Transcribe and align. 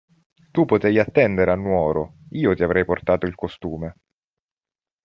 Tu 0.51 0.65
potevi 0.65 0.97
attendere 0.97 1.51
a 1.51 1.55
Nuoro: 1.55 2.21
io 2.31 2.55
ti 2.55 2.63
avrei 2.63 2.85
portato 2.85 3.27
il 3.27 3.35
costume. 3.35 3.97